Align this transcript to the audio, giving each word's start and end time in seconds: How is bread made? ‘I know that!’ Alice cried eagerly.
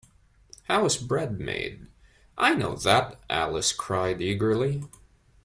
How 0.63 0.85
is 0.85 0.97
bread 0.97 1.39
made? 1.39 1.85
‘I 2.35 2.55
know 2.55 2.75
that!’ 2.75 3.19
Alice 3.29 3.71
cried 3.71 4.19
eagerly. 4.19 4.81